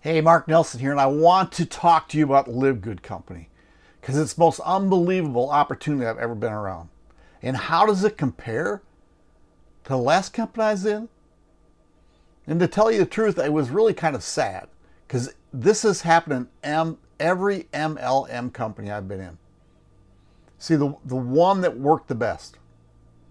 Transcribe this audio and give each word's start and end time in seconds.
Hey, 0.00 0.20
Mark 0.20 0.46
Nelson 0.46 0.78
here, 0.78 0.92
and 0.92 1.00
I 1.00 1.06
want 1.06 1.50
to 1.52 1.66
talk 1.66 2.08
to 2.08 2.18
you 2.18 2.24
about 2.24 2.46
LiveGood 2.46 3.02
Company 3.02 3.48
because 4.00 4.16
it's 4.16 4.34
the 4.34 4.40
most 4.40 4.60
unbelievable 4.60 5.50
opportunity 5.50 6.06
I've 6.06 6.18
ever 6.18 6.36
been 6.36 6.52
around. 6.52 6.88
And 7.42 7.56
how 7.56 7.84
does 7.84 8.04
it 8.04 8.16
compare 8.16 8.80
to 9.82 9.88
the 9.88 9.96
last 9.96 10.32
company 10.32 10.64
I 10.66 10.70
was 10.70 10.86
in? 10.86 11.08
And 12.46 12.60
to 12.60 12.68
tell 12.68 12.92
you 12.92 13.00
the 13.00 13.06
truth, 13.06 13.40
I 13.40 13.48
was 13.48 13.70
really 13.70 13.92
kind 13.92 14.14
of 14.14 14.22
sad 14.22 14.68
because 15.08 15.34
this 15.52 15.82
has 15.82 16.02
happened 16.02 16.46
in 16.62 16.70
M, 16.70 16.98
every 17.18 17.64
MLM 17.74 18.52
company 18.52 18.92
I've 18.92 19.08
been 19.08 19.20
in. 19.20 19.36
See, 20.58 20.76
the, 20.76 20.96
the 21.04 21.16
one 21.16 21.60
that 21.62 21.76
worked 21.76 22.06
the 22.06 22.14
best, 22.14 22.56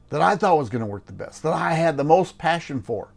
that 0.10 0.22
I 0.22 0.36
thought 0.36 0.58
was 0.58 0.70
going 0.70 0.82
to 0.82 0.86
work 0.86 1.06
the 1.06 1.14
best, 1.14 1.44
that 1.44 1.54
I 1.54 1.76
had 1.76 1.96
the 1.96 2.04
most 2.04 2.38
passion 2.38 2.82
for, 2.82 3.14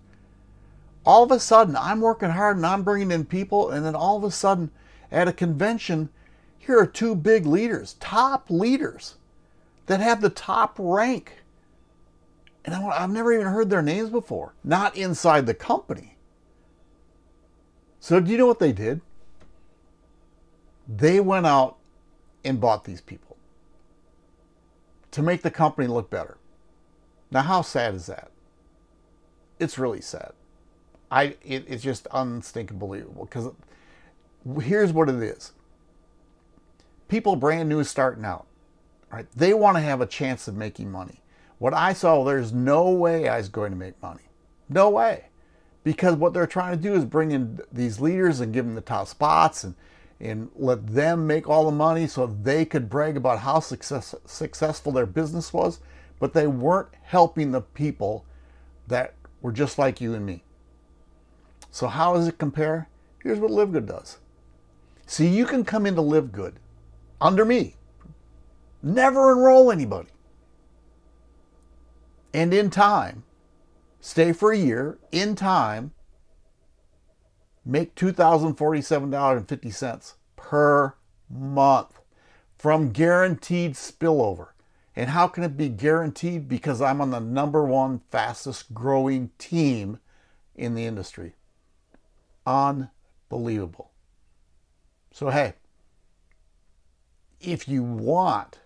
all 1.10 1.24
of 1.24 1.32
a 1.32 1.40
sudden 1.40 1.74
I'm 1.74 2.00
working 2.00 2.30
hard 2.30 2.56
and 2.56 2.64
I'm 2.64 2.84
bringing 2.84 3.10
in 3.10 3.24
people, 3.24 3.70
and 3.70 3.84
then 3.84 3.96
all 3.96 4.16
of 4.16 4.22
a 4.22 4.30
sudden 4.30 4.70
at 5.10 5.26
a 5.26 5.32
convention, 5.32 6.08
here 6.56 6.78
are 6.78 6.86
two 6.86 7.16
big 7.16 7.46
leaders, 7.46 7.96
top 7.98 8.48
leaders 8.48 9.16
that 9.86 9.98
have 9.98 10.20
the 10.20 10.30
top 10.30 10.76
rank. 10.78 11.42
And 12.64 12.76
I've 12.76 13.10
never 13.10 13.32
even 13.32 13.48
heard 13.48 13.70
their 13.70 13.82
names 13.82 14.10
before, 14.10 14.54
not 14.62 14.96
inside 14.96 15.46
the 15.46 15.54
company. 15.54 16.16
So, 17.98 18.20
do 18.20 18.30
you 18.30 18.38
know 18.38 18.46
what 18.46 18.60
they 18.60 18.72
did? 18.72 19.00
They 20.86 21.18
went 21.18 21.44
out 21.44 21.78
and 22.44 22.60
bought 22.60 22.84
these 22.84 23.00
people 23.00 23.36
to 25.10 25.22
make 25.22 25.42
the 25.42 25.50
company 25.50 25.88
look 25.88 26.08
better. 26.08 26.38
Now, 27.32 27.42
how 27.42 27.62
sad 27.62 27.96
is 27.96 28.06
that? 28.06 28.30
It's 29.58 29.76
really 29.76 30.00
sad. 30.00 30.34
I 31.10 31.36
it, 31.44 31.64
it's 31.66 31.82
just 31.82 32.06
unstinking 32.12 32.78
believable 32.78 33.24
because 33.24 33.50
here's 34.62 34.92
what 34.92 35.08
it 35.08 35.16
is. 35.16 35.52
People 37.08 37.36
brand 37.36 37.68
new 37.68 37.82
starting 37.82 38.24
out, 38.24 38.46
right? 39.10 39.26
They 39.34 39.52
want 39.52 39.76
to 39.76 39.82
have 39.82 40.00
a 40.00 40.06
chance 40.06 40.46
of 40.46 40.56
making 40.56 40.90
money. 40.90 41.20
What 41.58 41.74
I 41.74 41.92
saw, 41.92 42.24
there's 42.24 42.52
no 42.52 42.90
way 42.90 43.28
I 43.28 43.36
was 43.36 43.48
going 43.48 43.72
to 43.72 43.76
make 43.76 44.00
money. 44.00 44.22
No 44.68 44.88
way. 44.88 45.26
Because 45.82 46.14
what 46.14 46.32
they're 46.32 46.46
trying 46.46 46.76
to 46.76 46.82
do 46.82 46.94
is 46.94 47.04
bring 47.04 47.32
in 47.32 47.60
these 47.72 48.00
leaders 48.00 48.40
and 48.40 48.52
give 48.52 48.64
them 48.64 48.74
the 48.74 48.80
top 48.80 49.08
spots 49.08 49.64
and, 49.64 49.74
and 50.20 50.50
let 50.54 50.86
them 50.86 51.26
make 51.26 51.48
all 51.48 51.64
the 51.64 51.70
money 51.70 52.06
so 52.06 52.26
they 52.26 52.64
could 52.64 52.88
brag 52.88 53.16
about 53.16 53.40
how 53.40 53.60
success, 53.60 54.14
successful 54.24 54.92
their 54.92 55.06
business 55.06 55.52
was. 55.52 55.80
But 56.18 56.32
they 56.32 56.46
weren't 56.46 56.88
helping 57.02 57.50
the 57.50 57.62
people 57.62 58.24
that 58.86 59.14
were 59.42 59.52
just 59.52 59.78
like 59.78 60.00
you 60.00 60.14
and 60.14 60.24
me. 60.24 60.44
So 61.70 61.86
how 61.86 62.14
does 62.14 62.28
it 62.28 62.38
compare? 62.38 62.88
Here's 63.22 63.38
what 63.38 63.50
LiveGood 63.50 63.86
does. 63.86 64.18
See, 65.06 65.28
you 65.28 65.46
can 65.46 65.64
come 65.64 65.86
into 65.86 66.02
LiveGood 66.02 66.54
under 67.20 67.44
me. 67.44 67.76
Never 68.82 69.32
enroll 69.32 69.70
anybody. 69.70 70.08
And 72.32 72.54
in 72.54 72.70
time, 72.70 73.24
stay 74.00 74.32
for 74.32 74.52
a 74.52 74.56
year, 74.56 74.98
in 75.10 75.34
time, 75.34 75.92
make 77.64 77.96
$2,047.50 77.96 80.14
per 80.36 80.94
month 81.28 82.00
from 82.56 82.90
guaranteed 82.90 83.74
spillover. 83.74 84.50
And 84.96 85.10
how 85.10 85.28
can 85.28 85.44
it 85.44 85.56
be 85.56 85.68
guaranteed? 85.68 86.48
Because 86.48 86.82
I'm 86.82 87.00
on 87.00 87.10
the 87.10 87.20
number 87.20 87.64
one 87.64 88.00
fastest 88.10 88.74
growing 88.74 89.30
team 89.38 90.00
in 90.54 90.74
the 90.74 90.86
industry. 90.86 91.36
Unbelievable. 92.46 93.90
So, 95.12 95.30
hey, 95.30 95.54
if 97.40 97.68
you 97.68 97.82
want 97.82 98.58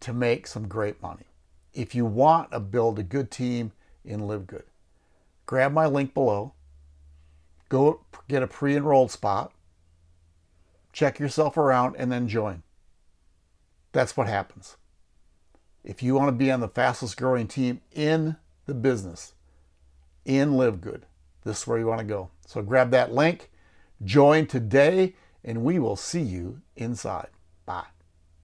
to 0.00 0.12
make 0.12 0.46
some 0.46 0.68
great 0.68 1.00
money, 1.02 1.26
if 1.72 1.94
you 1.94 2.04
want 2.04 2.52
to 2.52 2.60
build 2.60 2.98
a 2.98 3.02
good 3.02 3.30
team 3.30 3.72
in 4.04 4.20
LiveGood, 4.20 4.64
grab 5.46 5.72
my 5.72 5.86
link 5.86 6.14
below, 6.14 6.52
go 7.68 8.00
get 8.28 8.42
a 8.42 8.46
pre 8.46 8.76
enrolled 8.76 9.10
spot, 9.10 9.52
check 10.92 11.18
yourself 11.18 11.56
around, 11.56 11.96
and 11.98 12.10
then 12.10 12.28
join. 12.28 12.62
That's 13.92 14.16
what 14.16 14.26
happens. 14.26 14.76
If 15.84 16.02
you 16.02 16.14
want 16.14 16.28
to 16.28 16.32
be 16.32 16.50
on 16.50 16.60
the 16.60 16.68
fastest 16.68 17.16
growing 17.16 17.46
team 17.46 17.80
in 17.92 18.36
the 18.66 18.74
business, 18.74 19.34
in 20.24 20.52
LiveGood, 20.52 21.02
this 21.44 21.60
is 21.60 21.66
where 21.66 21.78
you 21.78 21.86
want 21.86 22.00
to 22.00 22.06
go. 22.06 22.30
So 22.46 22.62
grab 22.62 22.90
that 22.90 23.12
link, 23.12 23.50
join 24.02 24.46
today, 24.46 25.14
and 25.44 25.62
we 25.62 25.78
will 25.78 25.96
see 25.96 26.22
you 26.22 26.60
inside. 26.76 27.28
Bye. 27.66 27.93